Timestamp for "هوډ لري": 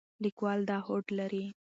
0.85-1.43